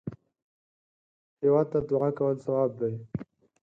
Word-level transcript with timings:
هېواد 1.41 1.67
ته 1.71 1.79
دعا 1.89 2.09
کول 2.17 2.35
ثواب 2.45 2.71
دی 2.79 2.93